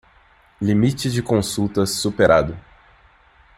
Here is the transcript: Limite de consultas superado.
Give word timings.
Limite 0.61 1.11
de 1.11 1.21
consultas 1.21 1.91
superado. 1.91 2.57